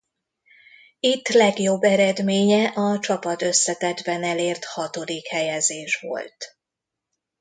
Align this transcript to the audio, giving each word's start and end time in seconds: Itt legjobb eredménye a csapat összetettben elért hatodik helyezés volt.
Itt 0.99 1.27
legjobb 1.27 1.81
eredménye 1.83 2.67
a 2.67 2.99
csapat 2.99 3.41
összetettben 3.41 4.23
elért 4.23 4.65
hatodik 4.65 5.27
helyezés 5.27 5.95
volt. 6.01 6.57